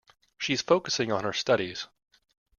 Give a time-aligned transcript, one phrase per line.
[0.39, 1.85] She's focusing on her studies.